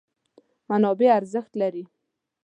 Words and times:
منابع 0.69 1.07
ارزښت 1.19 1.51
لري. 1.61 1.83